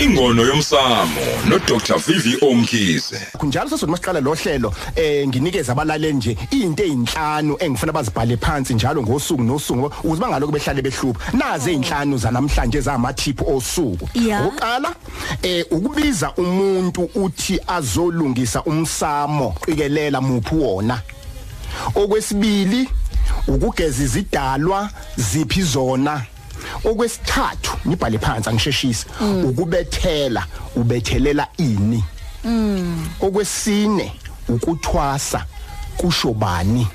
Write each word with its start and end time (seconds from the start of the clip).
Ingono 0.00 0.46
yomsamo 0.46 1.20
no 1.46 1.58
Dr 1.58 1.98
Vivi 1.98 2.34
Omkhize. 2.40 3.20
kunjalo 3.36 3.68
sesothi 3.68 3.92
masiqala 3.92 4.20
lo 4.20 4.34
hlelo 4.34 4.72
eh 4.96 5.28
nginikeza 5.28 5.72
abalaleli 5.72 6.14
nje 6.14 6.36
into 6.52 6.82
ezinhlanu 6.82 7.56
engifuna 7.60 7.92
bazibhale 7.92 8.36
phansi 8.38 8.74
njalo 8.74 9.02
ngosuku 9.02 9.42
nosuku 9.42 9.92
ukuze 10.04 10.20
bangaloko 10.20 10.52
behlale 10.52 10.82
behlupha. 10.82 11.36
Nazi 11.36 11.70
ezinhlanu 11.70 12.16
zanamhlanje 12.16 12.78
ezamathiphu 12.78 13.56
osuku. 13.56 14.08
Oqala 14.46 14.94
eh 15.42 15.66
ukubiza 15.70 16.32
umuntu 16.36 17.10
uthi 17.14 17.60
azolungisa 17.66 18.62
umsamo 18.64 19.54
qikelela 19.66 20.20
muphi 20.20 20.54
wona. 20.54 21.02
Okwesibili 21.94 22.88
ukugeza 23.46 24.02
izidalwa 24.02 24.90
ziphi 25.16 25.62
zona. 25.62 26.24
Okwesithathu 26.84 27.76
nibhale 27.84 28.18
phansi 28.18 28.48
angisheshisi 28.48 29.06
ukubethela 29.44 30.46
ubethelela 30.76 31.48
ini. 31.58 32.04
Okwesine 33.20 34.12
ukuthwasa 34.48 35.46
kusho 35.96 36.32
bani? 36.32 36.88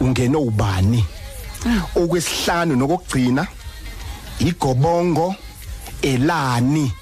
Ungena 0.00 0.38
ubani? 0.38 1.04
Okwesihlanu 1.96 2.76
nokugcina 2.76 3.46
igobongo 4.38 5.34
elani 6.02 6.92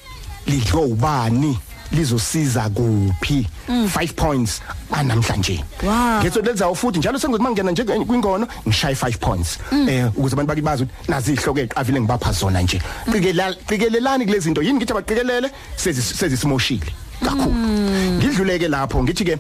lidlo 0.47 0.83
ubani? 0.83 1.59
Lizosiza 1.92 2.69
kuphi? 2.70 3.47
5 3.69 4.13
points. 4.17 4.61
Anamhlanje 4.93 5.65
Wow. 5.83 6.21
ngetho 6.23 6.41
lenzayo 6.41 6.75
futhi 6.75 6.99
njalo 6.99 7.19
sengizothi 7.19 7.43
mangena 7.43 7.71
nje 7.71 7.85
kwingono 7.85 8.47
ngishaye 8.67 8.95
5 8.95 9.19
points. 9.19 9.59
Eh 9.89 10.07
ukuze 10.17 10.33
abantu 10.35 10.49
bakibazi 10.49 10.83
ukuthi 10.83 11.11
nazi 11.11 11.33
ihloko 11.33 11.61
eqavile 11.61 12.01
ngibapha 12.01 12.33
zona 12.33 12.62
nje. 12.62 12.81
Qikelela 13.12 13.55
qikelelani 13.67 14.25
kulezi 14.25 14.45
zinto? 14.45 14.62
Yini 14.62 14.79
ngithi 14.79 14.93
abaqikelele 14.93 15.51
sezisimoshile 15.77 16.93
kakhulu. 17.25 17.55
Ngidluleke 18.19 18.69
lapho 18.69 19.03
ngithi 19.03 19.25
ke 19.25 19.39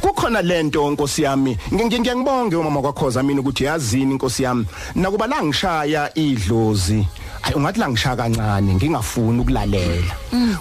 kukhona 0.00 0.42
lento 0.42 0.90
nkosi 0.90 1.22
yami. 1.22 1.56
Ngi- 1.72 1.84
ngi- 1.86 2.00
ngiyangibonga 2.00 2.58
umama 2.58 2.80
kwakhoza 2.82 3.22
mina 3.22 3.40
ukuthi 3.40 3.64
yazini 3.64 4.12
inkosi 4.12 4.42
yami? 4.42 4.66
Nakuba 4.94 5.26
la 5.26 5.42
ngishaya 5.42 6.10
idlozi 6.18 6.94
ayi 6.94 7.06
ungathi 7.52 7.80
la 7.80 7.88
ngishaya 7.88 8.16
kancane 8.16 8.74
ngingafuni 8.74 9.40
ukulalela. 9.40 10.14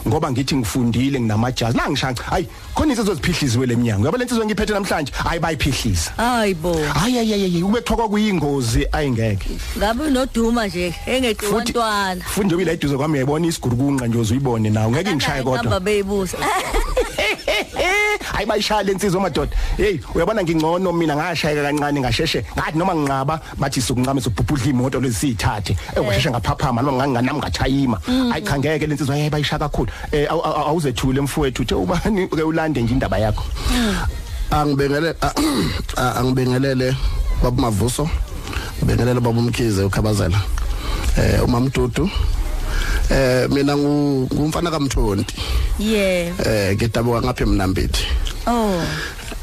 Ngoba 0.07 0.31
ngithi 0.31 0.55
ngifundile 0.55 1.19
nginamajazi. 1.21 1.77
La 1.77 1.89
ngishaya 1.89 2.15
hayi 2.29 2.47
khona 2.75 2.93
insizwe 2.93 3.15
ziphihlizwe 3.15 3.65
leminyango 3.65 4.05
yabo 4.05 4.17
lensizwe 4.17 4.45
ngiphethe 4.45 4.73
namhlanje? 4.73 5.11
Hayi 5.15 5.39
bayiphihlisa. 5.39 6.11
Hayibo 6.17 6.73
hayi 6.93 7.15
hayi 7.15 7.31
hayi 7.31 7.63
ubethokwa 7.63 8.09
kuyingozi. 8.09 8.87
Ayingeke 8.91 9.49
ngabe 9.77 10.03
unoduma 10.03 10.67
nje 10.67 10.95
engeqi 11.05 11.45
futhi 11.45 11.77
wantwana? 11.77 12.21
futhi 12.25 12.45
nje 12.45 12.55
uyila 12.55 12.73
iduze 12.73 12.97
kwami 12.97 13.13
uyayibona 13.13 13.47
isigurukunqa 13.47 14.07
nje 14.07 14.17
uzuyibone 14.17 14.69
nawe. 14.69 14.91
Ngeke 14.91 15.15
ngishaye 15.15 15.43
kodwa. 15.43 15.57
hamba 15.57 15.79
beyibusa 15.79 16.37
hayi 18.44 18.45
bayishaya 18.45 18.83
lensizwa 18.83 19.22
madoda. 19.22 19.55
Hey 19.77 19.99
uyabona 20.16 20.44
ngingcono 20.44 20.91
mina 20.94 21.16
ngashayeka 21.16 21.63
kancane 21.63 21.99
ngasheshe. 21.99 22.45
Ngathi 22.55 22.77
noma 22.77 22.95
nginqaba 22.95 23.39
bathi 23.58 23.81
sokuncama 23.81 24.22
sobhubhudla 24.22 24.66
imoto 24.69 25.00
lesithathe 25.00 25.75
engasheshe 25.95 26.30
ngaphaphama 26.30 26.81
noma 26.81 27.08
nganginami 27.08 27.39
ngachayima. 27.39 27.97
Hayi 28.31 28.44
cha 28.44 28.58
ngeke 28.59 28.88
lensizwa 28.88 29.16
hey 29.16 29.30
bayishaya 29.30 29.59
kakhulu. 29.59 29.91
Eh 30.11 30.27
awu- 30.30 30.44
awu- 30.44 30.67
awuzethule 30.67 31.22
mfowethu 31.22 31.61
uthe 31.61 31.75
ubani 31.75 32.27
ke 32.27 32.44
ulande 32.44 32.81
nje 32.81 32.94
indaba 32.94 33.17
yakho? 33.17 33.44
Angibengele 34.52 35.16
a- 35.22 35.33
a- 35.97 36.16
angibingelele 36.19 36.95
babumavuso 37.44 38.09
bengelele 38.81 39.19
babumkhize 39.19 39.83
ukhabazela. 39.83 40.38
Eh 41.17 41.44
umamdudu 41.44 42.09
eh 43.09 43.47
mina 43.50 43.75
ngu- 43.75 44.28
ngumfana 44.33 44.72
kaMthonti. 44.72 45.35
Yeah. 45.80 46.33
Eh 46.45 46.75
ngidabuka 46.75 47.22
ngapha 47.22 47.44
emnambithi 47.44 48.05
oh. 48.47 48.81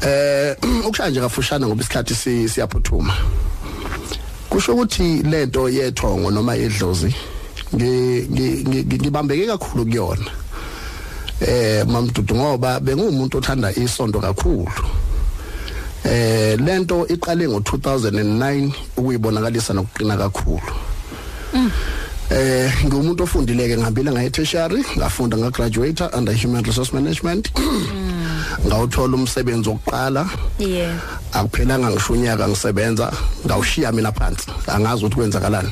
Eh 0.01 0.55
ukushaya 0.87 1.09
nje 1.09 1.21
kafushane 1.21 1.65
ngoba 1.65 1.81
isikhathi 1.81 2.15
si- 2.15 2.49
siyaphuthuma. 2.49 3.13
Kusho 4.49 4.73
ukuthi 4.73 5.23
lento 5.23 5.69
yethongo 5.69 6.31
noma 6.31 6.55
edlozi 6.55 7.15
ngi- 7.73 8.27
ngi- 8.31 8.63
ngi- 8.67 8.99
ngibambeke 9.01 9.47
kakhulu 9.47 9.85
kuyona. 9.85 10.31
Eh 11.41 11.85
mamdudu 11.87 12.35
ngoba 12.35 12.79
bengumuntu 12.79 13.37
othanda 13.37 13.71
isonto 13.75 14.19
kakhulu. 14.19 14.71
Eh 16.03 16.57
lento 16.59 17.07
iqale 17.07 17.47
ngo2009 17.47 18.71
ukuyibonakalisa 18.97 19.73
nokuqina 19.73 20.17
kakhulu. 20.17 20.73
Eh 22.31 22.71
ngumuntu 22.85 23.23
ofundileke 23.23 23.77
ngihambile 23.77 24.11
ngaye 24.11 24.29
tertiary 24.29 24.83
ngafunda 24.97 25.37
nga 25.37 25.49
graduate 25.51 26.01
under 26.17 26.33
human 26.33 26.63
resource 26.63 26.93
management. 26.93 27.51
Ngawuthola 28.65 29.15
umsebenzi 29.17 29.69
wokuqala. 29.69 30.25
Yeah 30.59 30.95
akuphelanga 31.31 31.89
ngisho 31.91 32.13
unyaka 32.13 32.47
ngisebenza. 32.47 33.11
Ngawushiya 33.45 33.91
mina 33.91 34.11
phansi. 34.11 34.47
Angazi 34.67 35.05
ukuthi 35.05 35.15
kwenzakalani. 35.15 35.71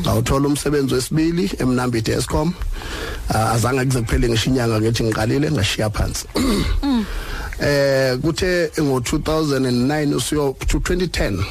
Ngawuthola 0.00 0.48
umsebenzi 0.48 0.94
wesibili 0.94 1.50
emnambithi 1.58 2.10
escom 2.10 2.52
Ah, 3.30 3.52
azange 3.52 3.84
kuze 3.84 4.00
kuphele 4.00 4.28
ngisho 4.28 4.50
inyanga 4.50 4.80
ngithi 4.80 5.04
ngiqalile 5.04 5.50
ngashiya 5.50 5.90
phansi. 5.90 6.24
Eh 7.60 8.18
kuthe 8.18 8.70
ngo2009 8.78 10.14
usiyo 10.14 10.56
to 10.66 10.78
2010 10.78 11.44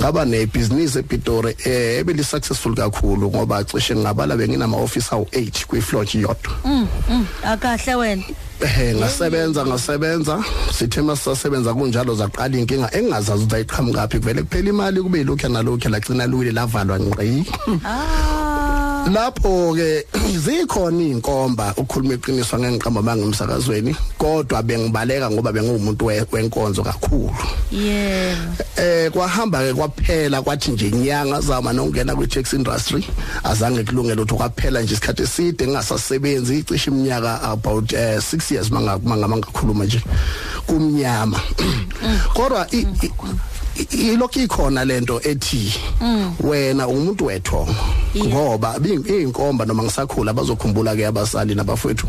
ngaba 0.00 0.24
nebusiness 0.24 0.96
ePitori 0.96 1.56
eh 1.64 2.00
ebeli 2.00 2.24
successful 2.24 2.74
kakhulu 2.74 3.30
ngoba 3.30 3.64
cishe 3.64 3.96
ngabala 3.96 4.36
benginama 4.36 4.76
office 4.76 5.12
awu 5.12 5.24
8 5.32 5.66
kwifloor 5.66 6.06
yodwa 6.16 6.52
mm 6.64 6.88
mm 7.10 7.26
akahle 7.44 7.94
wena. 7.94 8.22
Eh 8.60 8.96
ngasebenza 8.96 9.66
ngasebenza. 9.66 10.44
Sithe 10.72 11.02
masasebenza 11.02 11.74
kunjalo 11.74 12.14
zaqala 12.14 12.58
inkinga 12.58 12.94
engazazi 12.94 13.44
ukuthi 13.44 13.54
ayiqhamuka 13.56 14.00
kaphi 14.00 14.18
vele 14.18 14.42
kuphela 14.42 14.68
imali 14.68 15.02
kube 15.02 15.24
lokho 15.24 15.48
nalokho 15.48 15.88
lagcina 15.88 16.26
luwile 16.26 16.52
lavalwa 16.52 16.98
ngqi. 17.00 17.44
Ah. 17.84 18.29
Lapho 19.08 19.74
ke 19.74 20.04
zikhona 20.44 21.02
inkomba 21.02 21.74
ukukhuluma 21.76 22.14
iqiniso 22.14 22.58
ngengiqamba 22.58 23.02
mangimsakazweni 23.02 23.96
kodwa 24.18 24.62
bengibaleka 24.62 25.30
ngoba 25.30 25.52
bengumuntu 25.52 26.04
we- 26.06 26.26
wenkonzo 26.32 26.82
kakhulu. 26.82 27.34
Yeah. 27.70 28.36
Eh 28.76 29.10
kwahamba 29.10 29.58
ke 29.62 29.74
kwaphela 29.74 30.42
kwathi 30.42 30.70
nje 30.70 30.88
inyanga 30.88 31.40
zama 31.40 31.72
nokungena 31.72 32.16
kwi 32.16 32.26
tax 32.26 32.52
industry 32.52 33.04
azange 33.44 33.84
kulungele 33.84 34.22
ukuthi 34.22 34.34
kwaphela 34.34 34.82
nje 34.82 34.94
isikhathi 34.94 35.22
eside 35.22 35.66
ngingasasebenzi 35.66 36.58
icishe 36.58 36.90
iminyaka 36.90 37.42
about 37.42 37.92
6 37.92 38.54
years 38.54 38.70
manga 38.70 38.98
manga 38.98 39.28
ngakhuluma 39.28 39.84
nje 39.84 40.02
kumnyama. 40.66 41.40
Kodwa 42.34 42.66
i- 43.80 43.86
i- 43.90 43.96
i- 43.96 44.12
ilokhu 44.12 44.40
ikhona 44.40 44.84
lento 44.84 45.20
ethi 45.24 45.74
wena 46.40 46.88
umuntu 46.88 47.24
wethongo 47.26 47.74
ngoba 48.16 48.76
inkomba 49.22 49.64
noma 49.64 49.82
ngisakhula 49.82 50.32
bazokhumbula 50.32 50.96
ke 50.96 51.06
abasali 51.06 51.54
nabafowethu 51.54 52.06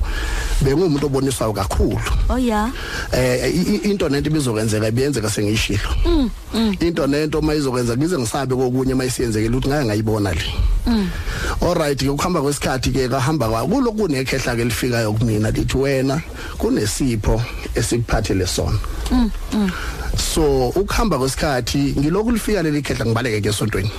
bengumuntu 0.61 1.05
oboniswayo 1.05 1.53
kakhulu. 1.53 1.99
Oh 2.29 2.37
yeah 2.37 2.71
eh 3.13 3.53
i- 3.55 3.75
i- 3.75 3.91
into 3.91 4.09
nento 4.09 4.29
ibizokwenzeka 4.29 4.87
ibiyenzeka 4.87 5.29
sengishilo 5.29 5.89
into 6.79 7.07
nento 7.07 7.41
mayizokwenza 7.41 7.97
ngize 7.97 8.17
ngisabe 8.17 8.55
kokunye 8.55 8.95
mayisiyenzekile 8.95 9.55
ukuthi 9.57 9.69
ngeke 9.69 9.85
ngayibona 9.85 10.33
le. 10.33 10.45
Alright 11.61 11.99
ke 11.99 12.09
ukuhamba 12.09 12.41
kwesikhathi 12.41 12.91
ke 12.91 13.07
kahamba 13.09 13.49
kwa 13.49 13.67
kuloko 13.67 13.91
kunekhehla 14.07 14.55
ke 14.55 14.63
lifikayo 14.65 15.13
kumina 15.13 15.51
lithi 15.51 15.77
wena 15.77 16.21
kunesipho 16.57 17.41
esikuphathele 17.75 18.47
sona. 18.47 18.79
So 20.17 20.69
ukuhamba 20.69 21.17
kwesikhathi 21.17 21.60
ngilokhu 21.61 22.31
lifika 22.31 22.63
leli 22.63 22.81
khehla 22.81 23.05
ngibaleke 23.05 23.41
ngesontweni. 23.41 23.91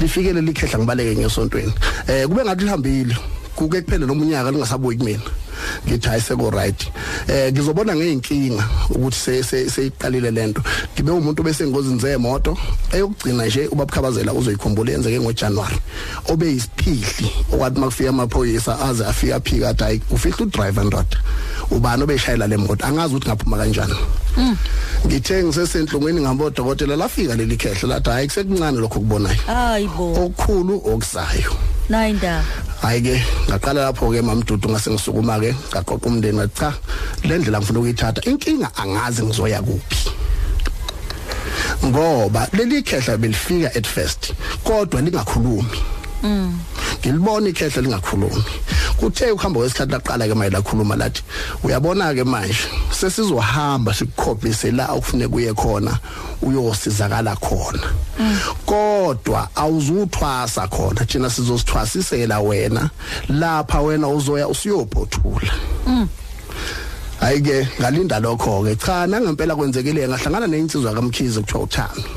Lifike 0.00 0.32
leli 0.32 0.52
khehla 0.52 0.78
ngibaleke 0.78 1.20
ngesontweni. 1.20 1.72
Eh 2.08 2.26
kube 2.26 2.44
ngathi 2.44 2.64
lihambile. 2.64 3.16
Kuke 3.64 3.80
kuphele 3.82 4.06
nomunyaka 4.06 4.50
lingasabuyi 4.50 4.98
kumina. 4.98 5.22
Ngithi 5.86 6.08
hayi 6.08 6.20
seko 6.20 6.50
right 6.50 6.88
eh 7.28 7.52
ngizobona 7.52 7.96
ngeinkinga 7.96 8.64
ukuthi 8.90 9.16
se- 9.18 9.42
se- 9.42 9.70
seyiqalile 9.70 10.30
lento 10.30 10.62
ngibe 10.94 11.10
umuntu 11.12 11.42
bese 11.42 11.66
ngozini 11.66 12.00
zemoto 12.00 12.56
eyokugcina 12.92 13.46
nje 13.46 13.68
ubabukhabazela 13.68 14.32
uzoyikhumbula 14.32 14.92
yenzeke 14.92 15.20
ngoJanuary 15.20 15.76
obe 16.28 16.52
isiphihli 16.52 17.30
okwathi 17.52 17.80
makufika 17.80 18.08
amaphoyisa 18.08 18.80
aze 18.80 19.04
afika 19.04 19.36
aphika 19.36 19.68
athi 19.68 19.84
hayi 19.84 20.00
ufihla 20.10 20.46
udriver 20.46 20.84
ndoda. 20.84 21.18
Ubani 21.70 22.02
obeshayela 22.02 22.46
le 22.46 22.56
moto? 22.56 22.86
Angazi 22.86 23.14
ukuthi 23.14 23.28
ngaphuma 23.28 23.56
kanjani. 23.56 23.94
Ngithe 25.06 25.44
ngisesenhlungweni 25.44 26.20
ngabodokotela 26.20 26.96
lafika 26.96 27.36
leli 27.36 27.56
khehla 27.56 27.88
lathi 27.88 28.10
hayi 28.10 28.26
kusekuncane 28.26 28.78
lokho 28.80 28.98
kubonayo 29.00 29.40
hayibo 29.46 30.12
okukhulu 30.24 30.76
okuzayo 31.90 31.98
nayindaba 31.98 32.44
hayi 32.82 33.02
ke 33.02 33.22
ngaqala 33.48 33.90
lapho 33.90 34.10
ke 34.10 34.22
mamdudu 34.22 34.68
ngase 34.70 34.90
ngisukuma 34.90 35.40
ke 35.40 35.54
ngaqoqa 35.74 36.06
umndeni 36.06 36.38
ngathi 36.38 36.54
cha 36.54 36.72
le 37.24 37.38
ndlela 37.38 37.58
ngifuna 37.58 37.78
ukuyithatha 37.78 38.20
inkinga 38.30 38.70
angazi 38.76 39.22
ngizoya 39.22 39.62
kuphi. 39.62 40.10
Ngoba 41.84 42.48
leli 42.52 42.82
khehla 42.82 43.16
belifika 43.18 43.74
at 43.74 43.86
first 43.86 44.32
kodwa 44.64 45.00
lingakhulumi. 45.00 45.78
Ngilibona 47.00 47.48
ikhehla 47.48 47.82
lingakhulumi. 47.82 48.44
Kuthe 49.00 49.30
ukuhamba 49.32 49.60
kwesikhathi 49.60 49.92
laqala 49.92 50.28
ke 50.28 50.34
manje 50.34 50.56
lakhuluma 50.56 50.96
lathi 50.96 51.22
uyabona 51.64 52.14
ke 52.14 52.24
manje 52.24 52.68
sesizohamba 52.92 53.94
sikukhombise 53.94 54.70
la 54.76 54.92
okufuneka 54.92 55.30
kuye 55.30 55.54
khona 55.54 55.98
uyosizakala 56.42 57.36
khona. 57.36 57.88
Kodwa 58.66 59.48
awuzuthwasa 59.56 60.68
khona 60.68 61.04
thina 61.04 61.30
sizosithwasisela 61.30 62.40
wena 62.40 62.90
lapha 63.28 63.80
wena 63.80 64.08
uzoya 64.08 64.48
usiyophothula. 64.48 65.52
Hayi 67.20 67.40
ke 67.40 67.68
ngalinda 67.80 68.20
lokho 68.20 68.64
ke 68.64 68.76
cha 68.76 69.06
nangempela 69.06 69.56
kwenzekile 69.56 70.08
ngahlangana 70.08 70.46
neinsizwa 70.46 70.94
kaMkhize 70.94 71.40
kuthiwa 71.40 71.62
uthando. 71.64 72.08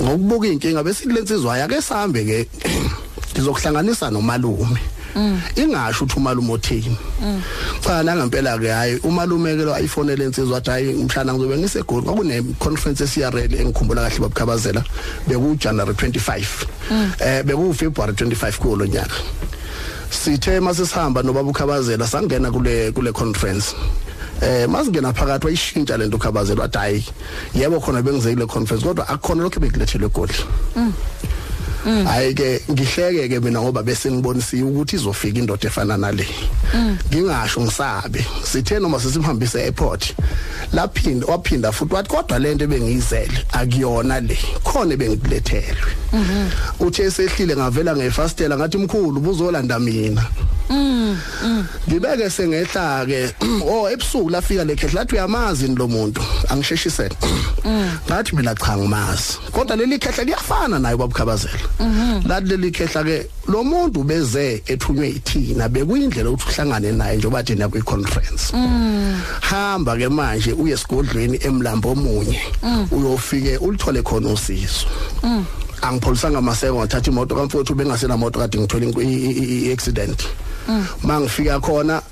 Ngokubuka 0.00 0.46
inkinga 0.46 0.82
bese 0.82 1.04
kulensizwa 1.04 1.58
yake 1.58 1.82
sambe 1.82 2.24
ke 2.24 2.48
ngizokuhlanganisa 3.34 4.10
nomalume. 4.10 4.80
Ingasho 5.56 6.04
ukuthi 6.04 6.16
umalume 6.16 6.52
othini 6.52 6.96
cha 7.80 8.02
nangempela 8.02 8.58
ke 8.58 8.68
hayi 8.68 8.98
umalume 9.02 9.56
ke 9.56 9.64
lo 9.64 9.78
iPhone 9.78 10.16
lensizwa 10.16 10.54
wathi 10.54 10.70
hayi 10.70 10.92
mhlana 10.92 11.34
ngizobe 11.34 11.58
ngisegoli 11.58 12.02
kwakune 12.02 12.42
conference 12.58 13.04
eCRL 13.04 13.54
engikhumbula 13.54 14.02
kahle 14.02 14.18
babukhabazela 14.18 14.84
beku 15.28 15.56
January 15.56 15.92
25 15.92 16.44
eh 17.20 17.42
beku 17.44 17.74
February 17.74 18.12
25 18.12 18.58
kulo 18.58 18.86
nyaka. 18.86 19.14
Sithe 20.10 20.60
masisihamba 20.60 21.22
nobaba 21.22 21.50
ukhabazela 21.50 22.06
sangena 22.06 22.50
kule 22.50 22.92
kule 22.92 23.12
conference. 23.12 23.74
Eh 24.42 24.68
masingena 24.68 25.12
phakathi 25.12 25.46
wayishintsha 25.46 25.96
lento 25.96 26.16
ukhabazela 26.16 26.62
wathi 26.62 26.78
hayi 26.78 27.04
yebo 27.54 27.80
khona 27.80 28.02
bengize 28.02 28.34
kule 28.34 28.46
conference 28.46 28.86
kodwa 28.86 29.08
akukhona 29.08 29.42
lokho 29.42 29.60
bekulethelwe 29.60 30.06
egoli 30.06 30.34
hayi 31.84 32.34
ke 32.34 32.62
ngihleke 32.70 33.28
ke 33.28 33.40
mina 33.40 33.60
ngoba 33.60 33.82
bese 33.82 34.10
ngibonisiwe 34.10 34.70
ukuthi 34.70 34.96
izofika 34.96 35.38
indoda 35.38 35.68
efana 35.68 35.96
nale. 35.96 36.26
Ngingasho 37.10 37.60
ngisabe 37.60 38.24
sithe 38.44 38.78
noma 38.78 39.00
sesimhambise 39.00 39.62
airport 39.62 40.14
laphinda 40.72 41.26
waphinda 41.26 41.72
futhi 41.72 41.94
wathi 41.94 42.08
kodwa 42.08 42.38
lento 42.38 42.66
bengiyizele 42.66 43.46
akuyona 43.52 44.20
le 44.20 44.38
khona 44.64 44.96
bengikulethelwe 44.96 45.92
uthe 46.80 47.10
sehlile 47.10 47.56
ngavela 47.56 47.96
ngefastela 47.96 48.56
ngathi 48.56 48.78
mkhulu 48.78 49.20
buzolanda 49.20 49.78
mina. 49.78 50.24
Ngibeke 51.88 52.30
sengehla 52.30 53.06
ke 53.06 53.34
oh 53.66 53.90
ebusuku 53.90 54.30
lafika 54.30 54.64
lekhehla 54.64 55.00
lathi 55.00 55.14
uyamazi 55.14 55.66
lo 55.68 55.88
muntu 55.88 56.22
angisheshisele 56.48 57.16
ngathi 58.06 58.36
mina 58.36 58.54
cha 58.54 58.76
ngimazi 58.76 59.38
kodwa 59.52 59.76
leli 59.76 59.98
khehla 59.98 60.24
liyafana 60.24 60.78
naye 60.78 60.96
babukhabazela 60.96 61.68
lathi 62.26 62.48
leli 62.48 62.70
khehla 62.70 63.04
ke 63.04 63.26
lo 63.48 63.64
muntu 63.64 64.04
beze 64.04 64.62
ethunywe 64.66 65.08
ithina 65.08 65.68
bekuyindlela 65.68 66.30
ukuthi 66.30 66.50
uhlangane 66.50 66.92
naye 66.92 67.16
njengoba 67.16 67.42
thina 67.42 67.68
kwi 67.68 67.82
conference 67.82 68.52
hamba 69.40 69.96
ke 69.96 70.08
manje 70.08 70.52
uye 70.52 70.74
esigodlweni 70.74 71.38
emlambo 71.42 71.90
omunye 71.92 72.40
uyofike 72.90 73.56
ulithole 73.56 74.02
khona 74.02 74.28
usizo 74.28 74.86
angipholisanga 75.82 76.40
maseko 76.40 76.78
ngathatha 76.78 77.10
imoto 77.10 77.34
kamfowethu 77.34 77.74
bengasena 77.74 78.16
moto 78.16 78.38
kade 78.38 78.58
ngithola 78.58 78.86
i-accident 79.02 80.18
mangifika 81.02 81.60
khona 81.60 82.02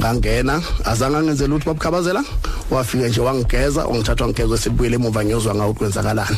ngangena 0.00 0.62
azange 0.84 1.22
ngenzele 1.22 1.54
ukuthi 1.54 1.66
babukhabazela 1.66 2.24
wafika 2.70 3.08
nje 3.08 3.20
wangigeza 3.20 3.86
wangithatha 3.86 4.24
wangigeza 4.24 4.58
sibuyele 4.58 4.96
emuva 4.96 5.24
ngiyozwa 5.24 5.54
ngawo 5.54 5.74
kwenzakalani. 5.74 6.36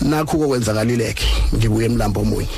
Nakho 0.00 0.38
kokwenzakalileke 0.38 1.26
ngibuye 1.54 1.86
emlambo 1.86 2.20
omunye. 2.20 2.48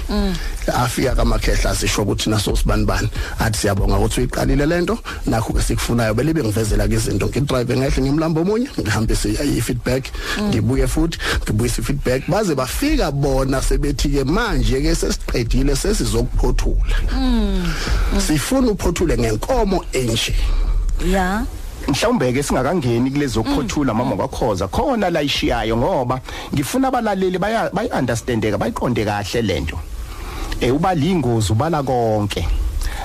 Afika 0.75 1.15
kamakhehla 1.15 1.75
sisho 1.75 2.03
ukuthi 2.03 2.31
naso 2.31 2.57
sibanibani. 2.57 3.09
Athi 3.39 3.59
siyabonga 3.59 3.97
ukuthi 3.97 4.21
uyiqalile 4.21 4.67
lento 4.67 4.99
nakho 5.27 5.53
ke 5.53 5.63
sikufunayo 5.63 6.15
belibe 6.15 6.43
ngivezela 6.43 6.89
ke 6.89 6.95
izinto 6.95 7.27
ngidrive 7.27 7.77
ngehle 7.77 8.03
ngimlambo 8.03 8.41
omunye 8.41 8.69
ngihambise 8.81 9.29
i-feedback. 9.29 10.05
Ngibuye 10.43 10.87
futhi 10.87 11.19
ngibuyisa 11.43 11.83
i-feedback 11.83 12.29
baze 12.29 12.55
bafika 12.55 13.11
bona 13.11 13.63
sebethi 13.63 14.09
ke 14.09 14.25
manje 14.25 14.81
ke 14.81 14.95
sesiqedile 14.95 15.77
sesizokuphothula 15.77 16.95
sifuna 18.27 18.71
uphothule 18.71 19.19
ngenkomo 19.19 19.68
enje. 19.93 20.35
Ya. 21.07 21.45
Mhlawumbe 21.89 22.33
ke 22.33 22.43
singakangeni 22.43 23.11
kulezo 23.11 23.43
kuphothula 23.43 23.95
mama 23.95 24.17
kwakhoza 24.17 24.69
khona 24.69 25.11
la 25.11 25.23
ishiyayo 25.23 25.77
ngoba 25.77 26.21
ngifuna 26.55 26.89
abalaleli 26.89 27.39
baya 27.39 27.71
bayi 27.73 27.89
understandeka 27.89 28.59
bayiqonde 28.59 29.05
kahle 29.05 29.43
lento 29.43 29.79
eh 30.61 30.75
uba 30.75 30.95
lingozi 30.95 31.53
ubala 31.53 31.83
konke. 31.83 32.47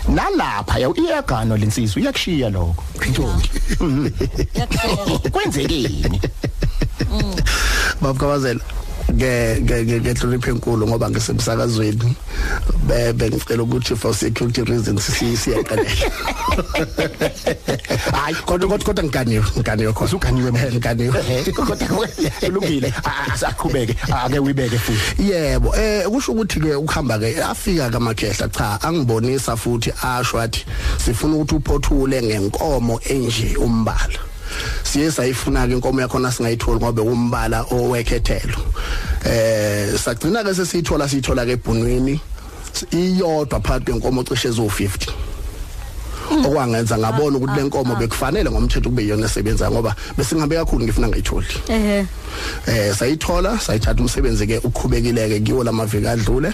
Nalapha 0.09 0.79
yaw 0.79 0.93
iyagano 0.95 1.57
lensizwe 1.57 2.01
iyakushiya 2.01 2.49
lokho. 2.49 2.83
Ntombi 3.09 3.49
kwenzekeni? 5.31 6.21
Babukabazela 8.01 8.59
hloniphe 10.19 10.51
enkulu 10.51 10.87
ngoba 10.87 11.09
ngisemsakazweni. 11.09 12.15
Bebe 12.87 13.29
ngicela 13.29 13.63
ukuthi 13.63 13.95
for 13.95 14.13
security 14.13 14.63
reasons 14.63 15.01
siyaqalela. 15.01 15.89
Hayi 18.13 18.35
kodwa 18.45 18.69
kodwa 18.69 18.85
kodwa 18.85 19.03
ngiganiwe 19.03 19.45
ngiganiwe 19.57 19.93
khona. 19.93 20.05
Usuganiwe 20.05 20.51
manje. 20.51 20.71
Ngiganiwe 20.71 21.43
kodwa 21.55 22.07
kulungile 22.39 22.93
asaqhubeke 23.33 23.95
ake 24.11 24.39
uyibeke 24.39 24.77
futhi. 24.77 25.31
Yebo 25.31 25.75
eh 25.75 26.07
kusho 26.07 26.31
ukuthi 26.31 26.59
ke 26.59 26.75
ukuhamba 26.75 27.19
ke 27.19 27.43
afika 27.43 27.89
kamakhehla 27.89 28.49
cha 28.49 28.81
angibonisa 28.81 29.57
futhi 29.57 29.93
asho 30.01 30.39
athi 30.39 30.65
sifuna 31.05 31.35
ukuthi 31.35 31.55
uphothule 31.55 32.21
ngenkomo 32.21 32.99
enje 33.09 33.55
umbala. 33.57 34.32
Siye 34.83 35.11
sayifuna 35.11 35.67
ke 35.67 35.73
inkomo 35.73 36.01
yakho 36.01 36.19
singayitholi 36.31 36.79
ngoba 36.79 37.01
umbala 37.01 37.65
owekhethelo. 37.71 38.59
Eh 39.25 39.97
sagcina 39.97 40.43
ke 40.43 40.53
sesithola 40.53 41.07
sithola 41.07 41.45
ke 41.45 41.57
ebhunwini. 41.57 42.19
Iyodwa 42.91 43.59
phakathi 43.59 43.91
kwenkomo 43.91 44.23
cishe 44.23 44.49
zo 44.51 44.63
50 44.63 45.13
okwangenza 46.45 46.97
ngabona 46.97 47.37
ukuthi 47.37 47.59
lenkomo 47.59 47.95
bekufanele 47.95 48.49
ngomthetho 48.49 48.89
kube 48.89 49.03
yiyona 49.03 49.25
esebenza 49.25 49.71
ngoba 49.71 49.95
besingabe 50.17 50.55
kakhulu 50.55 50.85
ngifuna 50.85 51.07
ngayitholi. 51.07 51.47
Ehe. 51.67 52.05
Eh 52.67 52.95
sayithola 52.95 53.59
sayithatha 53.59 54.01
umsebenzi 54.01 54.47
ke 54.47 54.57
uqhubekile 54.63 55.29
ke 55.29 55.39
kiwo 55.39 55.63
lamaviki 55.63 56.07
adlule. 56.07 56.53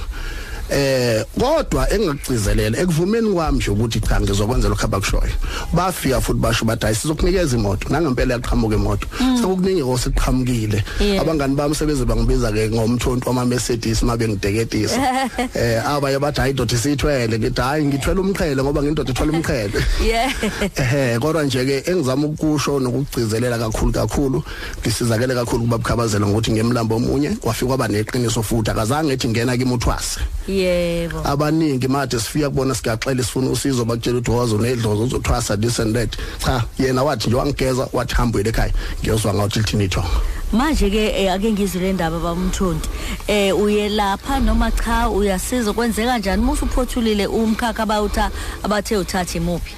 Eh 0.71 1.25
kodwa 1.39 1.89
engakugcizelela 1.93 2.77
ekuvumeni 2.77 3.33
kwami 3.33 3.57
nje 3.57 3.71
ukuthi 3.71 3.99
cha 3.99 4.21
ngizokwenza 4.21 4.69
lokho 4.69 4.85
abakushoyo. 4.85 5.33
Bafika 5.73 6.21
futhi 6.21 6.39
basho 6.39 6.65
bathi 6.65 6.85
hayi 6.85 6.95
sizokunikeza 6.95 7.57
imoto. 7.57 7.89
Nangempela 7.89 8.33
yaqhamuka 8.33 8.75
imoto. 8.75 9.07
Sekukuningi 9.41 9.81
osiqhamukile 9.81 10.83
Yeah. 10.99 11.21
abangani 11.21 11.55
bami 11.55 11.75
sebeze 11.75 12.05
bangibiza 12.05 12.51
ke 12.51 12.69
ngomthonto 12.69 13.29
wama 13.29 13.45
Mercedes 13.45 14.03
mabe 14.03 14.27
ngideketisa 14.27 14.99
eh 15.55 15.87
abaye 15.87 16.19
bathi 16.19 16.41
hayi 16.41 16.53
dothi 16.53 16.77
sithwele 16.77 17.39
ngithi 17.39 17.61
hayi 17.61 17.85
ngithwele 17.85 18.19
umqhele 18.19 18.63
ngoba 18.63 18.83
ngindoda 18.83 19.11
ethwele 19.11 19.31
umqhele. 19.31 19.79
Yeah. 20.03 20.33
Ehe 20.75 21.19
kodwa 21.19 21.43
nje 21.43 21.65
ke 21.65 21.91
engizama 21.91 22.27
ukusho 22.27 22.79
nokugcizelela 22.79 23.57
kakhulu 23.57 23.91
kakhulu 23.91 24.43
ngisizakele 24.81 25.33
kakhulu 25.33 25.63
kubabukhabazela 25.63 26.27
ngokuthi 26.27 26.51
ngemlambo 26.51 26.95
omunye 26.95 27.37
wafika 27.43 27.67
kwaba 27.67 27.87
neqiniso 27.87 28.43
futhi. 28.43 28.71
Akazange 28.71 29.13
ethi 29.13 29.27
ngena 29.27 29.57
kimuthwase 29.57 30.19
yebo. 30.59 31.21
Abaningi 31.23 31.87
manje 31.87 32.19
sifika 32.19 32.49
kubona 32.49 32.75
sigaxela 32.75 33.23
sifuna 33.23 33.49
usizo 33.49 33.85
bakutshela 33.85 34.17
ukuthi 34.17 34.31
wazo 34.31 34.57
nedlozo 34.57 35.03
uzothwasa 35.03 35.57
this 35.57 35.79
and 35.79 35.95
that. 35.95 36.17
Cha 36.39 36.63
yena 36.79 37.03
wathi 37.03 37.27
nje 37.27 37.35
wangigeza 37.35 37.87
wathi 37.93 38.15
hambile 38.15 38.49
ekhaya. 38.49 38.73
Ngiyozwa 39.01 39.33
ngathi 39.33 39.59
lithini 39.59 39.85
ithonga 39.85 40.09
manje 40.51 40.89
ke 40.89 41.25
eh, 41.25 41.33
ake 41.33 41.51
ngizwe 41.51 41.81
le 41.81 41.93
ndaba 41.93 42.19
bamthonti 42.19 42.89
eh 43.27 43.53
uye 43.53 43.89
lapha 43.89 44.39
noma 44.39 44.71
cha 44.71 45.09
uyasiza 45.09 45.73
kwenzeka 45.73 46.11
kanjani 46.11 46.41
musu 46.41 46.65
uphothulile 46.65 47.27
umkhakha 47.27 47.83
abawutha 47.83 48.31
abathe 48.63 48.97
uthatha 48.97 49.37
imuphi? 49.37 49.73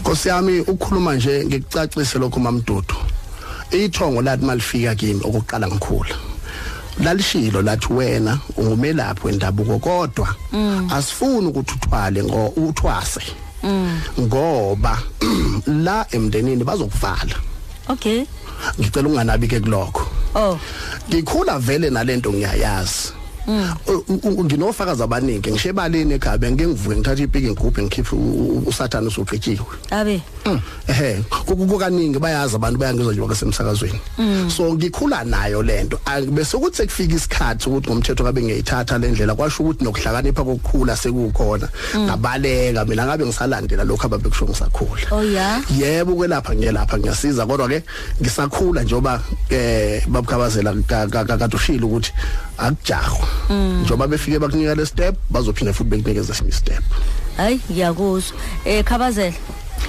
Nkosi 0.00 0.28
yami 0.28 0.60
ukukhuluma 0.60 1.14
nje 1.14 1.44
ngikucacise 1.44 2.18
lokho 2.18 2.40
mamdudu 2.40 2.94
ithongo 3.70 4.22
lathi 4.22 4.44
malifika 4.44 4.94
kimi 4.94 5.20
okuqala 5.24 5.68
ngikhula. 5.68 6.29
Lalishilo 7.04 7.62
lathi 7.62 7.92
wena 7.92 8.38
ungumelaphi 8.56 9.26
wendabuko 9.26 9.78
kodwa 9.78 10.34
asifuni 10.90 11.46
ukuthi 11.46 11.74
uthwale 11.74 12.24
ngo 12.24 12.46
uthwase. 12.46 13.20
Ngoba 14.20 14.98
la 15.84 16.06
emndenini 16.10 16.64
bazokuvala. 16.64 17.34
Okay. 17.88 18.24
Ngicela 18.80 19.08
unganabi 19.08 19.48
ke 19.48 19.60
kulokho. 19.60 20.06
Oh. 20.34 20.58
Ngikhula 21.08 21.58
vele 21.58 21.90
nalento 21.90 22.32
ngiyayazi. 22.32 23.19
Nginofakazi 24.44 25.02
abaningi 25.02 25.50
ngishe 25.50 25.68
ebaleni 25.68 26.14
ekhaya 26.14 26.38
bengike 26.38 26.66
ngivuke 26.66 26.96
ngithatha 26.96 27.22
ipiki 27.22 27.50
ngigubhe 27.50 27.82
ngikhiphe 27.82 28.16
usathane 28.66 29.08
usugqitshiwe 29.08 29.74
abe. 29.90 30.22
Ehe 30.88 31.24
kukaningi 31.46 32.18
bayazi 32.18 32.56
abantu 32.56 32.78
bayangizwa 32.78 33.12
nje 33.12 33.22
kwasemsakazweni 33.22 34.00
so 34.48 34.74
ngikhula 34.74 35.24
nayo 35.24 35.62
lento 35.62 35.98
bese 36.30 36.56
ukuthi 36.56 36.76
sekufika 36.76 37.14
isikhathi 37.14 37.68
ukuthi 37.68 37.90
ngomthetho 37.90 38.24
kabe 38.24 38.42
ngiyayithatha 38.42 38.98
le 38.98 39.10
ndlela 39.10 39.34
kwasho 39.34 39.62
ukuthi 39.62 39.84
nokuhlakanipha 39.84 40.44
kokukhula 40.44 40.96
sekukhona. 40.96 41.68
Ngabaleka 41.96 42.84
mina 42.84 43.06
ngabe 43.06 43.26
ngisalandela 43.26 43.84
lokho 43.84 44.06
ababekusho 44.06 44.44
ngisakhula. 44.46 45.06
Oh 45.10 45.22
ya? 45.22 45.62
Yebo 45.78 46.14
kwelapha 46.14 46.54
ngiyelapha 46.54 46.98
ngiyasiza 46.98 47.46
kodwa 47.46 47.68
ke 47.68 47.82
ngisakhula 48.20 48.82
njoba 48.82 49.22
eh 49.50 50.02
babukhabazela 50.08 50.74
kade 50.88 51.56
ushilo 51.56 51.86
ukuthi 51.86 52.12
akujahwa 52.58 53.26
njoba 53.82 54.06
befike 54.06 54.38
bakunika 54.38 54.74
le 54.74 54.86
step 54.86 55.14
bazophinda 55.30 55.72
futhi 55.72 55.90
bekunikeza 55.90 56.32
esinye 56.32 56.52
step 56.52 56.82
hayi 57.36 57.60
ngiyakuzwa. 57.70 58.36
Eh 58.64 58.84
khabazela. 58.84 59.36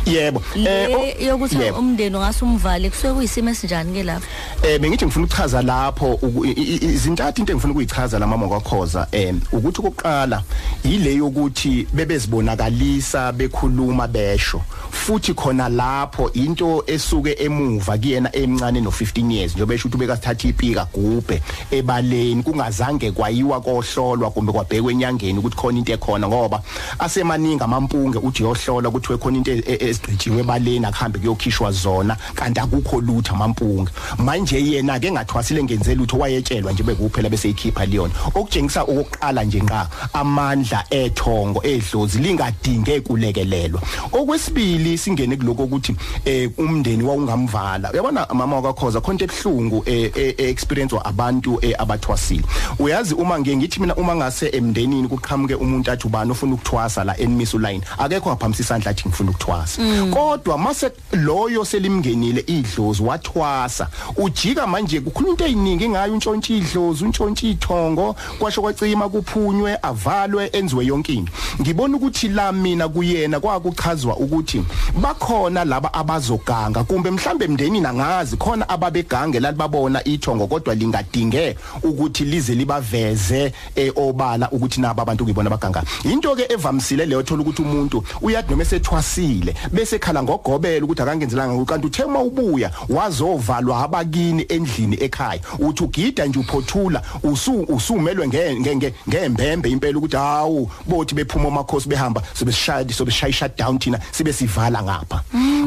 Yebo. 0.06 0.42
Eh 0.56 0.96
o- 0.96 1.06
le 1.20 1.26
yokuthi 1.26 1.58
umndeni 1.78 2.16
ungasumvali 2.16 2.90
kusuke 2.90 3.14
kuyisimo 3.14 3.50
esinjani 3.50 3.94
ke 3.94 4.04
lapho? 4.04 4.26
Eh 4.64 4.80
bengithi 4.80 5.06
ngifuna 5.06 5.26
ukuchaza 5.26 5.62
lapho 5.62 6.20
izintathu 6.56 7.42
into 7.42 7.52
engifuna 7.54 7.74
ukuyichaza 7.74 8.20
la 8.20 8.28
mama 8.28 8.48
kwakhoza 8.48 9.08
eh 9.12 9.34
ukuthi 9.52 9.82
kokuqala 9.82 10.44
yile 10.84 11.16
yokuthi 11.16 11.88
bebezibonakalisa 11.94 13.32
bekhuluma 13.32 14.08
besho 14.08 14.62
futhi 14.92 15.34
khona 15.34 15.70
lapho 15.70 16.30
into 16.34 16.84
esuke 16.88 17.36
emuva 17.40 17.98
kuyena 17.98 18.36
emncane 18.36 18.82
no 18.82 18.90
15 18.90 19.32
years 19.32 19.54
njengoba 19.54 19.74
esho 19.74 19.88
ukuthi 19.88 19.98
ubekasithatha 19.98 20.48
ipika 20.48 20.88
gubhe 20.94 21.42
ebaleni 21.72 22.44
kungazange 22.44 23.12
kwayiwa 23.12 23.62
kohlolwa 23.62 24.32
kumbe 24.32 24.52
kwabhekwe 24.52 24.94
enyangeni 24.94 25.40
ukuthi 25.40 25.56
khona 25.56 25.78
into 25.78 25.94
ekhona 25.94 26.28
ngoba 26.28 26.62
asemaningi 27.00 27.64
amampunge 27.64 28.18
uthi 28.18 28.44
yohlola 28.44 28.90
ukuthi 28.90 29.18
khona 29.18 29.38
into 29.38 29.52
e- 29.92 29.94
e- 29.94 29.98
esigqitshiwe 29.98 30.40
ebaleni 30.40 30.86
akuhambe 30.86 31.20
kuyokhishwa 31.20 31.72
zona 31.72 32.18
kanti 32.36 32.60
akukho 32.60 33.02
lutho 33.02 33.36
amampunge 33.36 33.92
manje 34.18 34.60
yena 34.60 35.00
ke 35.00 35.12
ngathwasile 35.12 35.64
ngenzela 35.64 35.96
lutho 35.96 36.18
wayetshelwa 36.18 36.72
nje 36.72 36.84
bekuphela 36.84 37.30
bese 37.30 37.50
ikhipha 37.50 37.86
liyona 37.86 38.14
okutshengisa 38.36 38.84
okokuqala 38.84 39.44
nje 39.44 39.60
nqa 39.60 39.90
amandla 40.14 40.86
ethongo 40.90 41.62
edlozi 41.64 42.20
lingadinge 42.20 43.02
kulekelelwa. 43.02 43.82
Okwesibili 44.12 44.98
singene 44.98 45.38
kuloko 45.38 45.64
ukuthi 45.64 45.96
eh 46.26 46.50
umndeni 46.58 47.04
wawungamvala. 47.04 47.92
Uyabona 47.92 48.28
mama 48.34 48.56
wakakhoza 48.56 49.02
khonto 49.02 49.26
ebhlungu 49.26 49.84
eh 49.86 50.12
eh, 50.16 50.36
experience 50.38 50.96
abantu 51.04 51.60
eh, 51.62 51.76
abathwasile 51.78 52.44
uyazi 52.80 53.14
uma 53.14 53.40
ngiye 53.40 53.58
ngithi 53.58 53.80
mina 53.80 53.96
uma 53.96 54.16
ngase 54.16 54.50
emndenini 54.54 55.08
kuqhamuke 55.08 55.56
umuntu 55.56 55.92
athi 55.92 56.08
ubani 56.08 56.32
ofuna 56.32 56.54
ukuthwasa 56.54 57.04
la 57.04 57.18
enimiso 57.18 57.58
line 57.58 57.82
akekho 57.98 58.30
ngaphambisa 58.30 58.64
isandla 58.64 58.92
athi 58.92 59.10
ngifuna 59.10 59.32
ukuthwasa. 59.32 59.81
Kodwa 60.14 60.58
mase 60.58 60.92
loyo 61.12 61.66
selimngenile 61.66 62.44
idlozi 62.48 63.04
wathwasa. 63.04 63.88
Ujika 64.18 64.68
manje 64.68 65.02
kukhulunywa 65.02 65.32
into 65.32 65.46
eziningi 65.46 65.90
ngayo 65.90 66.14
untshontshe 66.14 66.58
idlozi 66.58 67.06
untshontshe 67.06 67.50
ithongo 67.50 68.16
kwasho 68.40 68.62
kwacima 68.62 69.10
kuphunywe 69.10 69.78
avalwe 69.82 70.50
enziwe 70.54 70.86
yonke 70.86 71.14
into. 71.14 71.32
Ngibona 71.62 71.98
ukuthi 71.98 72.28
la 72.28 72.52
mina 72.52 72.90
kuyena 72.90 73.40
kwakuchazwa 73.40 74.18
ukuthi 74.18 74.64
bakhona 75.02 75.66
laba 75.66 75.94
abazoganga 75.94 76.84
kumbe 76.84 77.12
mhlambe 77.12 77.46
emndenini 77.46 77.86
angazi 77.86 78.38
khona 78.38 78.70
ababegange 78.70 79.40
lalibabona 79.40 80.04
ithongo 80.08 80.48
kodwa 80.48 80.76
lingadinge 80.76 81.56
ukuthi 81.84 82.24
lize 82.26 82.56
libaveze 82.56 83.54
eh, 83.76 83.92
obala 83.96 84.50
ukuthi 84.52 84.82
nabo 84.82 85.02
abantu 85.02 85.24
kuyibona 85.24 85.50
baganga 85.50 85.84
into 86.04 86.36
ke 86.36 86.46
evamsile 86.54 87.06
leyo 87.06 87.24
thola 87.24 87.42
ukuthi 87.42 87.62
umuntu 87.62 88.04
uyathi 88.22 88.52
noma 88.52 88.64
esethwasile 88.64 89.56
bese 89.72 90.00
khala 90.00 90.24
ngogobela 90.24 90.86
ukuthi 90.86 91.02
akangenzelanga 91.02 91.54
ngakho 91.54 91.66
kanti 91.66 91.88
uthe 91.88 92.04
uma 92.04 92.20
ubuya 92.20 92.72
wazovalwa 92.90 93.84
abakini 93.84 94.46
endlini 94.50 94.98
ekhaya. 95.04 95.40
Uthi 95.60 95.84
ugida 95.84 96.26
nje 96.26 96.40
uphothula 96.40 97.02
usu 97.24 97.62
usumelwe 97.68 98.28
nge- 98.28 98.60
nge- 98.60 98.76
nge- 98.76 98.94
ngembembe 99.10 99.70
impela 99.70 99.98
ukuthi 99.98 100.16
hawu 100.18 100.70
bothi 100.88 101.16
bephuma 101.16 101.48
amakhosi 101.48 101.90
behamba 101.90 102.22
sobe 102.34 102.52
sishaya 102.52 102.90
sobe 102.94 103.12
shaya 103.12 103.34
shut 103.34 103.58
down 103.58 103.80
thina 103.80 104.00
sibe 104.12 104.34
sivala 104.34 104.84
ngapha. 104.84 105.24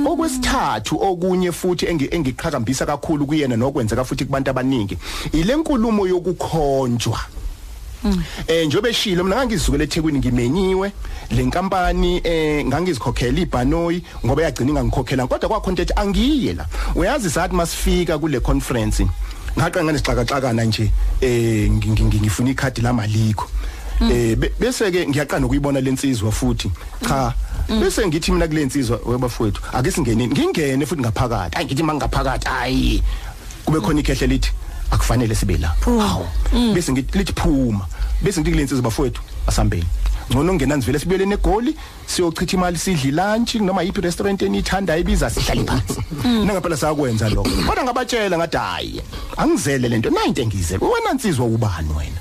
Okwesithathu 0.07 0.97
okunye 1.03 1.53
futhi 1.53 1.87
engi- 1.87 2.09
engiqhakambisa 2.15 2.87
kakhulu 2.87 3.27
kuyena 3.27 3.57
nokwenzeka 3.57 4.05
futhi 4.05 4.25
kubantu 4.25 4.51
abaningi 4.51 4.99
ile 5.33 5.57
nkulumo 5.57 6.07
yokukhonjwa. 6.07 7.19
Eh 8.47 8.67
njobe 8.67 8.93
shilo 8.93 9.25
mina 9.25 9.37
ngangizukela 9.37 9.85
eThekwini 9.85 10.19
ngimenyiwe. 10.19 10.93
Lenkampani 11.31 12.21
eh 12.25 12.65
ngangizikhokhela 12.67 13.41
ibhanoyi 13.41 14.03
ngoba 14.27 14.43
yagcina 14.43 14.71
ingangikhokhela. 14.71 15.27
Kodwa 15.27 15.49
kwakhonto 15.49 15.83
ethi 15.83 15.93
angiye 15.97 16.55
la. 16.55 16.67
Uyazi 16.95 17.31
sathi 17.31 17.55
masifika 17.55 18.19
kule 18.19 18.41
conference 18.41 19.07
ngaqanga 19.59 19.93
nesixakaxakana 19.93 20.65
nje 20.65 20.91
eh 21.21 21.71
ngi- 21.71 21.91
ngi- 21.93 22.21
ngifuna 22.21 22.51
ikhadi 22.51 22.81
lamalikho. 22.81 23.49
Eh 24.11 24.37
be- 24.37 24.53
bese 24.61 24.91
ke 24.91 25.07
ngiyaqana 25.07 25.47
ukuyibona 25.47 25.81
lensizwa 25.81 26.33
futhi. 26.33 26.71
Cha. 27.09 27.33
Bese 27.81 28.07
ngithi 28.07 28.33
mina 28.33 28.49
kule 28.49 28.65
nsizwa 28.65 29.01
webafowethu 29.07 29.63
ake 29.73 29.91
singeneni 29.91 30.29
ngingene 30.35 30.87
futhi 30.87 31.01
ngaphakathi. 31.03 31.57
Ayi 31.57 31.67
ngithi 31.67 31.83
mangaphakathi 31.83 32.49
ayi 32.49 33.03
kube 33.65 33.81
khona 33.81 34.01
ikhehle 34.01 34.27
lithi 34.27 34.51
akufanele 34.95 35.35
sibe 35.35 35.59
la 35.59 35.75
hawu. 35.85 36.27
Bese 36.75 36.93
ngithi 36.93 37.19
lithi 37.19 37.33
phuma. 37.33 37.87
Bese 38.23 38.41
ngithi 38.41 38.51
kulensizwa 38.51 38.83
bafowethu 38.83 39.23
asambeni 39.47 39.87
ngcono 40.31 40.53
ungena 40.53 40.77
nivele 40.77 40.99
sibuyele 40.99 41.27
negoli 41.27 41.77
siyochitha 42.07 42.57
imali 42.57 42.79
sidli 42.79 43.11
lunch 43.11 43.55
noma 43.55 43.83
yipi 43.83 44.01
restaurant 44.01 44.43
enithandayo 44.43 45.01
ibiza 45.01 45.31
sihlale 45.31 45.65
phansi. 45.65 46.01
Nangaphela 46.47 46.77
sakwenza 46.77 47.29
lokho. 47.29 47.51
Kodwa 47.67 47.85
ngabatshela 47.85 48.39
ngathi 48.39 48.57
hayi 48.57 49.03
angizele 49.37 49.89
lento 49.89 50.11
nayi 50.11 50.29
into 50.29 50.43
engizele 50.43 50.85
wena 50.85 51.13
nsizwa 51.15 51.47
ubani 51.47 51.91
wena? 51.99 52.21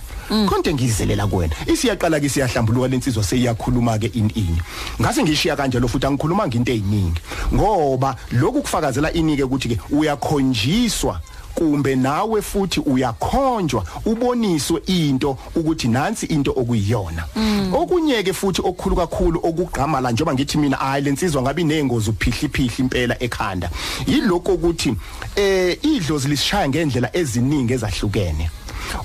Konke 0.49 0.73
ngiyizelela 0.73 1.27
kuwena. 1.27 1.55
Isiyaqala 1.67 2.19
ke 2.19 2.29
siyahlambuluka 2.29 2.87
lensizwa 2.87 3.23
seyiyakhuluma 3.23 3.99
ke 3.99 4.11
in 4.13 4.31
ini 4.35 4.61
ngase 5.01 5.23
ngishiya 5.23 5.55
kanjalo 5.55 5.87
futhi 5.87 6.05
angikhuluma 6.05 6.45
into 6.45 6.71
eziningi 6.71 7.21
ngoba 7.53 8.15
lokhu 8.31 8.61
kufakazela 8.61 9.13
inike 9.13 9.43
ukuthi 9.43 9.69
ke 9.69 9.79
uyakhonjiswa 9.91 11.21
kumbe 11.55 11.95
nawe 11.95 12.41
futhi 12.41 12.79
uyakhonjwa 12.79 13.83
uboniswe 14.05 14.81
into 14.85 15.37
ukuthi 15.55 15.87
nansi 15.87 16.25
into 16.25 16.51
okuyiyona. 16.51 17.25
Okunye 17.73 18.23
ke 18.23 18.33
futhi 18.33 18.61
okukhulu 18.61 18.95
kakhulu 18.95 19.39
okugqama 19.43 20.01
la 20.01 20.11
njengoba 20.11 20.33
ngithi 20.33 20.57
mina 20.57 20.77
hayi 20.77 21.03
lensizwa 21.03 21.41
ngabe 21.41 21.61
inengozi 21.61 22.09
uphihli 22.09 22.49
phihli 22.49 22.75
impela 22.79 23.23
ekhanda 23.23 23.69
yiloko 24.07 24.53
ukuthi 24.53 24.95
eh 25.35 25.77
idlozi 25.83 26.27
lisishaya 26.27 26.69
ngendlela 26.69 27.09
eziningi 27.17 27.73
ezahlukene. 27.73 28.49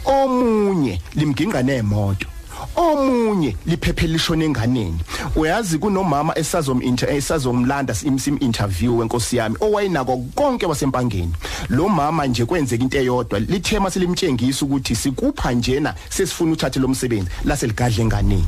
Omunye 0.05 1.01
limginqa 1.15 1.63
nemoto 1.63 2.27
omunye 2.79 3.57
liphephela 3.67 4.13
lishona 4.13 4.45
enganeni. 4.45 4.99
Uyazi 5.37 5.79
kunomama 5.79 6.39
esazom 6.39 6.81
esazomlanda 7.09 7.95
sim 7.95 8.39
interview 8.41 8.99
wenkosi 8.99 9.37
yami 9.37 9.57
owayinako 9.61 10.17
konke 10.35 10.67
wasempangeni. 10.67 11.33
Lo 11.69 11.89
mama 11.89 12.27
nje 12.27 12.45
kwenzeka 12.45 12.83
into 12.83 12.99
eyodwa 12.99 13.41
lithema 13.41 13.91
selimtshengisa 13.91 14.65
ukuthi 14.65 14.95
sikupha 14.95 15.53
njena 15.53 15.95
sesifuna 16.09 16.53
uthathe 16.53 16.81
lo 16.81 16.89
msebenzi 16.89 17.31
laseligadle 17.45 18.03
enganeni. 18.03 18.47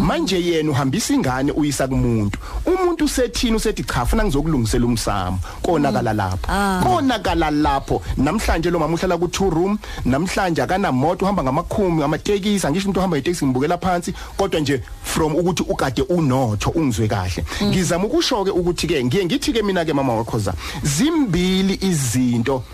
Manje 0.00 0.40
yena 0.40 0.70
uhambisa 0.70 1.14
ingane 1.14 1.52
uyisa 1.52 1.88
kumuntu. 1.88 2.38
Umuntu 2.66 3.04
usethini 3.04 3.56
usethi 3.56 3.84
cha 3.84 4.06
funa 4.06 4.24
ngizokulungisela 4.24 4.86
umsamo? 4.86 5.38
Konakala 5.62 6.12
lapho. 6.12 6.48
Konakala 6.82 7.50
lapho. 7.50 8.02
Namhlanje 8.16 8.70
lo 8.70 8.78
mama 8.78 8.94
uhlala 8.94 9.18
ku 9.18 9.28
two 9.28 9.50
room 9.50 9.78
namhlanje 10.04 10.62
akanamoto 10.62 11.24
uhamba 11.24 11.42
ngamakhumi 11.42 11.96
ngamatekisi 11.96 12.66
angisho 12.66 12.84
umuntu 12.84 13.00
uhamba 13.00 13.16
ngetekisi 13.16 13.44
ngibukela 13.68 13.78
phansi 13.78 14.14
kodwa 14.36 14.60
nje 14.60 14.82
from 15.02 15.34
ukuthi 15.34 15.62
ukade 15.62 16.02
unotho 16.02 16.70
ungizwe 16.70 17.08
kahle. 17.08 17.44
Ngizama 17.62 18.04
ukusho 18.04 18.44
ke 18.44 18.50
ukuthi 18.50 18.86
ke 18.86 19.04
ngiye 19.04 19.24
ngithi 19.24 19.52
ke 19.52 19.62
mina 19.62 19.84
ke 19.84 19.92
mama 19.92 20.14
wakhoza 20.14 20.54
zimbili 20.82 21.78
izinto 21.82 22.64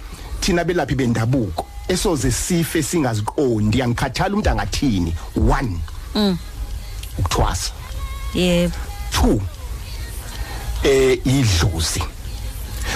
thina 0.40 0.64
belaphi 0.64 0.94
bendabuko 0.94 1.66
esoze 1.88 2.30
sife 2.30 2.82
singaziqondi 2.82 3.82
angikhathala 3.82 4.34
umuntu 4.34 4.50
angathini? 4.50 5.14
One. 5.36 5.80
Ukuthwasa. 7.18 7.72
Yebo. 8.34 8.74
Two. 9.10 9.40
Eh 10.84 11.18
idlozi. 11.24 12.02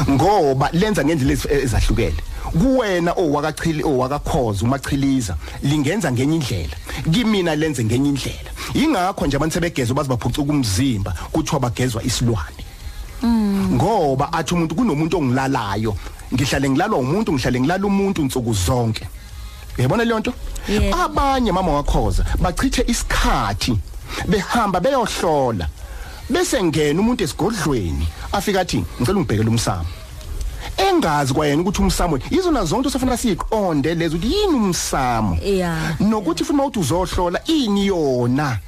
Ngoba 0.08 0.70
lenza 0.72 1.04
ngendlela 1.04 1.32
ezahlukene. 1.50 2.27
Kuwena 2.48 3.12
owakachili 3.12 3.84
owakakhoza 3.84 4.64
umachiliza. 4.64 5.36
Lingenza 5.62 6.12
ngenye 6.12 6.36
indlela. 6.36 6.76
Kimina 7.12 7.54
lenze 7.54 7.84
ngenye 7.84 8.08
indlela. 8.08 8.50
Ingakho 8.74 9.26
nje 9.26 9.36
abantu 9.36 9.54
sebegeza 9.54 9.94
bazi 9.94 10.08
baphucuka 10.08 10.52
umzimba 10.52 11.14
kuthiwa 11.32 11.60
bagezwa 11.60 12.02
isilwane. 12.02 12.64
Ngoba 13.72 14.32
athi 14.32 14.54
umuntu 14.54 14.74
kunomuntu 14.74 15.18
ongilalayo. 15.18 15.96
Ngihlale 16.34 16.70
ngilalwa 16.70 16.98
umuntu 16.98 17.32
ngihlale 17.32 17.60
ngilala 17.60 17.86
umuntu 17.86 18.22
insuku 18.22 18.54
zonke. 18.54 19.08
Uyabona 19.78 20.04
le 20.04 20.18
nto? 20.18 20.32
Abanye 20.92 21.52
mama 21.52 21.72
wakhoza 21.72 22.24
bachithe 22.40 22.84
isikhathi 22.86 23.78
behamba 24.28 24.80
beyohlola. 24.80 25.68
Bese 26.30 26.62
ngena 26.62 27.00
umuntu 27.00 27.24
esigodlweni 27.24 28.06
afika 28.32 28.60
athi 28.60 28.84
ngicela 29.00 29.18
ungibhekele 29.18 29.48
umsamo. 29.48 29.88
Engazi 30.78 31.34
kwayena 31.34 31.62
ukuthi 31.62 31.82
umsamo 31.82 32.18
yizona 32.30 32.64
zonke 32.64 32.88
usafanele 32.88 33.16
siqonde 33.16 33.94
lezo 33.94 34.16
ukuthi 34.16 34.34
yini 34.34 34.54
umsamo? 34.54 35.38
Yeah. 35.44 36.00
nokuthi 36.00 36.44
futhi 36.44 36.56
mawuthi 36.56 36.78
uzohlola 36.78 37.40
ini 37.46 37.86
yona. 37.86 38.58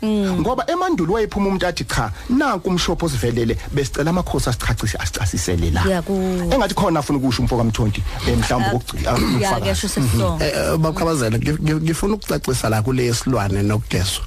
Ngoba 0.40 0.64
emandulo 0.70 1.12
wayephuma 1.14 1.46
umuntu 1.48 1.66
athi 1.66 1.84
cha 1.84 2.10
nanku 2.28 2.68
umshopho 2.68 3.06
osivelele 3.06 3.56
besicela 3.72 4.10
amakhosi 4.10 4.48
asichachise 4.50 4.98
asichasisele 4.98 5.70
la. 5.70 5.84
Engathi 6.54 6.74
khona 6.74 7.00
afuna 7.00 7.18
ukusho 7.18 7.42
umfoka 7.42 7.64
mthonti 7.64 8.02
eh, 8.28 8.38
mhlawumbe 8.38 8.70
kokugcina 8.70 9.10
ya 9.40 9.60
ke 9.60 9.74
sho 9.74 9.88
sesisonke 9.88 10.44
Eh, 10.44 10.52
eh, 10.56 10.76
bakuqhabazela 10.78 11.38
ngif- 11.38 11.58
ngif- 11.58 11.82
ngifuna 11.82 12.14
ukucacisa 12.14 12.68
la 12.68 12.82
kule 12.82 13.14
silwane 13.14 13.62
nokugezwa 13.62 14.24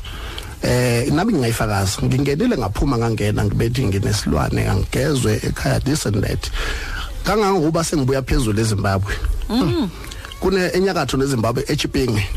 eh 0.64 1.12
nami 1.12 1.34
ngingayifakaza 1.34 2.02
ngingenile 2.04 2.58
ngaphuma 2.58 2.98
ngangena 2.98 3.46
ngibethi 3.46 3.86
nginesilwane 3.86 4.68
angigezwe 4.70 5.36
ekhaya 5.44 5.80
this 5.84 6.06
and 6.06 6.24
that. 6.24 6.50
Kangangokuba 7.24 7.84
sengibuya 7.84 8.22
phezulu 8.22 8.60
eZimbabwe. 8.60 9.14
Kune 10.40 10.72
enyakatho 10.74 11.18
neZimbabwe 11.18 11.64
eChipinge 11.68 12.28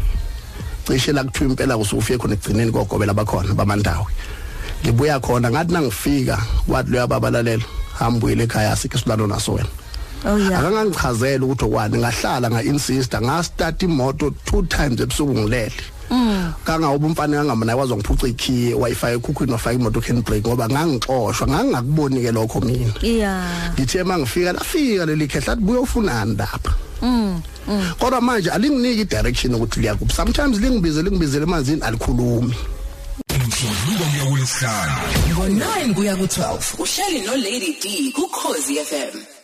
cishe 0.86 1.12
la 1.12 1.24
kuthiwa 1.24 1.50
impela 1.50 1.78
kusufike 1.78 2.18
khona 2.18 2.34
egcineni 2.34 2.72
kogobela 2.72 3.14
bakhona 3.14 3.54
bamandawo 3.54 4.06
ngibuya 4.84 5.20
khona 5.20 5.50
ngathi 5.50 5.72
nangifika 5.72 6.38
wathi 6.68 6.90
lo 6.90 6.98
yababalalela 6.98 7.64
hambuyile 7.98 8.44
ekhaya 8.44 8.76
sikhe 8.76 8.98
silano 8.98 9.26
naso 9.26 9.52
wena. 9.52 9.68
Oh 10.24 10.38
ya 10.38 10.58
akangangichazela 10.58 11.44
ukuthi 11.44 11.64
okwani 11.64 11.98
ngahlala 11.98 12.50
nga 12.50 12.62
insista 12.62 13.20
nga 13.20 13.42
start 13.42 13.82
imoto 13.82 14.30
two 14.44 14.62
times 14.62 15.00
ebusuku 15.00 15.34
ngilele. 15.34 15.82
Kangawoba 16.64 17.06
umfana 17.06 17.44
ngangamna 17.44 17.76
kwazi 17.76 17.94
ngiphuca 17.94 18.26
ikhiye 18.28 18.74
wifi 18.74 19.06
ekhukhwini 19.06 19.52
wafaka 19.52 19.76
imoto 19.76 20.00
can 20.00 20.22
break 20.22 20.46
ngoba 20.46 20.68
ngangixoshwa 20.68 21.48
ngangakuboni 21.48 22.22
ke 22.22 22.32
lokho 22.32 22.60
mina. 22.60 22.94
Yeah 23.02 23.46
ngithe 23.76 24.04
mangifika 24.04 24.52
lafika 24.52 25.06
leli 25.06 25.26
khehla 25.28 25.46
lathi 25.46 25.62
buya 25.62 25.80
ufunani 25.80 26.36
lapha? 26.36 26.74
Kodwa 27.98 28.20
manje 28.20 28.50
alinginiki 28.50 29.04
direction 29.04 29.54
ukuthi 29.54 29.80
liyakuphi 29.80 30.14
sometimes 30.14 30.60
lingibize 30.60 31.02
lingibizele 31.02 31.42
emanzini 31.42 31.82
alikhulumi. 31.82 32.54
Umsombuluko 33.34 34.04
kuya 34.10 34.24
kulesihlanu 34.30 34.92
ngo-9 35.32 35.94
kuya 35.94 36.16
ku-12 36.16 36.80
uhleli 36.82 37.26
nolady 37.26 37.76
d 37.82 38.12
kukhozi 38.12 38.74
fm 38.74 39.35